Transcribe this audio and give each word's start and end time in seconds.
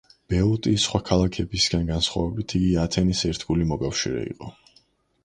ბეოტიის 0.33 0.85
სხვა 0.87 1.01
ქალაქებისგან 1.09 1.85
განსხვავებით 1.89 2.55
იგი 2.61 2.71
ათენის 2.85 3.21
ერთგული 3.33 3.69
მოკავშირე 3.73 4.25
იყო. 4.31 4.51